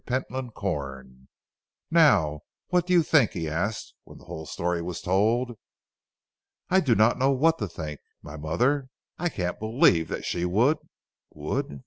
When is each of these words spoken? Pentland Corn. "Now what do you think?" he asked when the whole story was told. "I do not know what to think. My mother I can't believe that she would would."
Pentland 0.07 0.55
Corn. 0.55 1.27
"Now 1.91 2.39
what 2.69 2.87
do 2.87 2.93
you 2.93 3.03
think?" 3.03 3.33
he 3.33 3.47
asked 3.47 3.93
when 4.03 4.17
the 4.17 4.25
whole 4.25 4.47
story 4.47 4.81
was 4.81 4.99
told. 4.99 5.59
"I 6.71 6.79
do 6.79 6.95
not 6.95 7.19
know 7.19 7.29
what 7.29 7.59
to 7.59 7.67
think. 7.67 7.99
My 8.23 8.35
mother 8.35 8.89
I 9.19 9.29
can't 9.29 9.59
believe 9.59 10.07
that 10.07 10.25
she 10.25 10.43
would 10.43 10.79
would." 11.35 11.79